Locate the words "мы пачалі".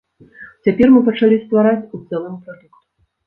0.95-1.37